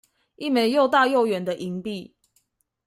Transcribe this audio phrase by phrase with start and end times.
[0.35, 2.11] 一枚又大又圓的銀幣